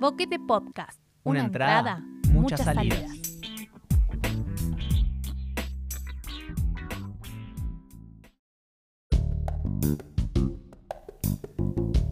[0.00, 1.00] Boquete Podcast.
[1.24, 2.00] Una Una, entrada, entrada,
[2.32, 2.98] muchas muchas salidas.
[3.00, 4.36] salidas.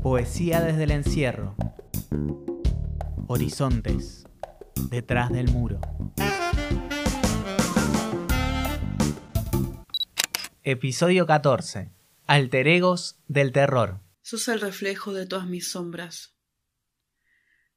[0.02, 1.54] Poesía desde el encierro.
[3.26, 4.26] Horizontes.
[4.90, 5.80] Detrás del muro.
[10.62, 11.90] Episodio 14.
[12.26, 14.00] Alter egos del terror.
[14.22, 16.34] Sos el reflejo de todas mis sombras,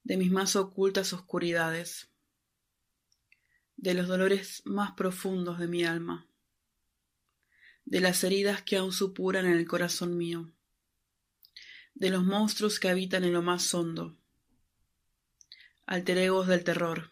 [0.08, 2.08] de mis más ocultas oscuridades,
[3.76, 6.30] de los dolores más profundos de mi alma,
[7.84, 10.50] de las heridas que aún supuran en el corazón mío,
[11.94, 14.18] de los monstruos que habitan en lo más hondo,
[15.86, 17.12] alter egos del terror.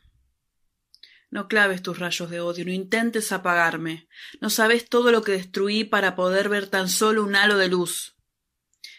[1.29, 4.07] No claves tus rayos de odio, no intentes apagarme,
[4.39, 8.14] no sabes todo lo que destruí para poder ver tan solo un halo de luz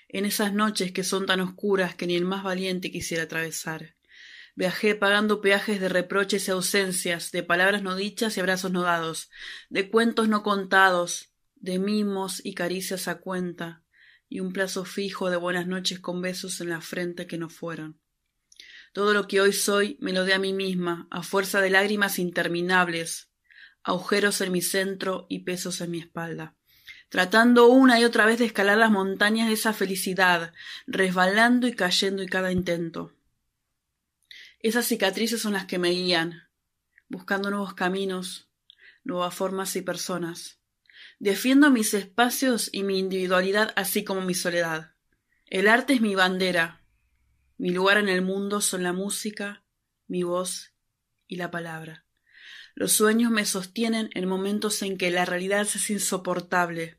[0.08, 3.96] en esas noches que son tan oscuras que ni el más valiente quisiera atravesar.
[4.54, 9.30] Viajé pagando peajes de reproches y ausencias, de palabras no dichas y abrazos no dados,
[9.68, 13.82] de cuentos no contados, de mimos y caricias a cuenta,
[14.28, 18.00] y un plazo fijo de buenas noches con besos en la frente que no fueron.
[18.92, 22.18] Todo lo que hoy soy me lo dé a mí misma, a fuerza de lágrimas
[22.18, 23.30] interminables,
[23.82, 26.56] agujeros en mi centro y pesos en mi espalda
[27.08, 30.52] tratando una y otra vez de escalar las montañas de esa felicidad,
[30.86, 33.12] resbalando y cayendo en cada intento.
[34.60, 36.48] Esas cicatrices son las que me guían,
[37.08, 38.48] buscando nuevos caminos,
[39.04, 40.60] nuevas formas y personas.
[41.18, 44.94] Defiendo mis espacios y mi individualidad así como mi soledad.
[45.46, 46.82] El arte es mi bandera.
[47.58, 49.62] Mi lugar en el mundo son la música,
[50.08, 50.72] mi voz
[51.26, 52.05] y la palabra.
[52.78, 56.98] Los sueños me sostienen en momentos en que la realidad es insoportable.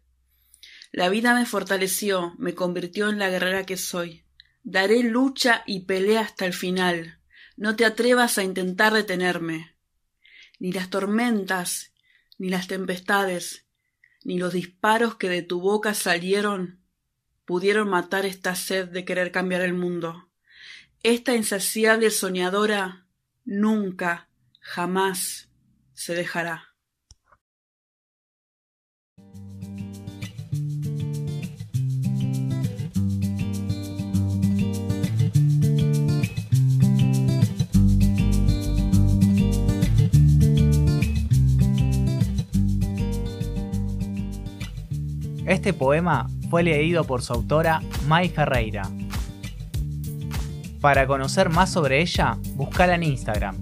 [0.92, 4.24] La vida me fortaleció, me convirtió en la guerrera que soy.
[4.64, 7.20] Daré lucha y pelea hasta el final.
[7.58, 9.76] No te atrevas a intentar detenerme.
[10.58, 11.94] Ni las tormentas,
[12.40, 13.68] ni las tempestades,
[14.24, 16.80] ni los disparos que de tu boca salieron
[17.46, 20.28] pudieron matar esta sed de querer cambiar el mundo.
[21.04, 23.06] Esta insaciable soñadora
[23.46, 24.28] nunca,
[24.60, 25.47] jamás
[25.98, 26.64] se dejará.
[45.48, 48.84] Este poema fue leído por su autora Mai Ferreira.
[50.80, 53.58] Para conocer más sobre ella, buscala en Instagram.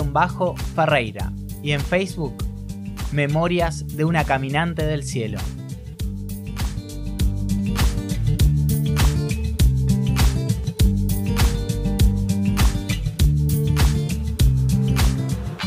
[0.00, 1.32] Mai-Ferreira
[1.62, 2.34] y en Facebook
[3.12, 5.38] Memorias de una caminante del cielo.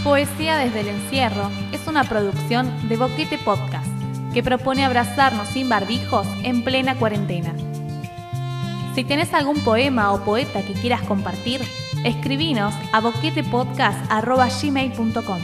[0.03, 3.87] Poesía desde el encierro es una producción de Boquete Podcast
[4.33, 7.53] que propone abrazarnos sin barbijos en plena cuarentena.
[8.95, 11.61] Si tenés algún poema o poeta que quieras compartir,
[12.05, 15.41] escribinos a boquetepodcast.gmail.com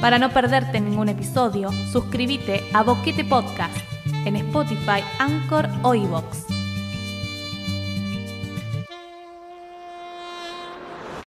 [0.00, 3.76] Para no perderte ningún episodio, suscríbete a Boquete Podcast
[4.26, 6.57] en Spotify, Anchor o iVoox.